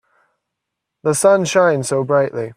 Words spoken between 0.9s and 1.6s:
The sun